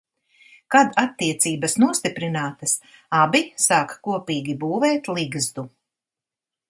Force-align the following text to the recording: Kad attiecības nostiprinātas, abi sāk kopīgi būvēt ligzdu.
Kad 0.75 0.95
attiecības 1.01 1.75
nostiprinātas, 1.83 2.73
abi 3.25 3.43
sāk 3.67 3.93
kopīgi 4.09 4.57
būvēt 4.65 5.13
ligzdu. 5.19 5.67